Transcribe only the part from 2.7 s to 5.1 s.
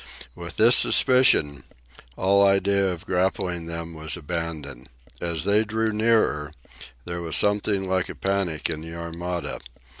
of grappling them was abandoned.